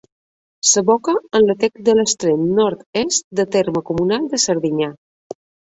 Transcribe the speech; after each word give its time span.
S'aboca 0.69 1.13
en 1.41 1.45
la 1.49 1.57
Tet 1.65 1.91
a 1.93 1.95
l'extrem 1.99 2.49
nord-est 2.63 3.29
del 3.41 3.53
terme 3.59 3.87
comunal 3.93 4.29
de 4.35 4.43
Serdinyà. 4.49 4.91